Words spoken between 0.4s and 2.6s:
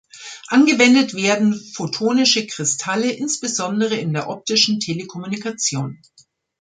Angewendet werden photonische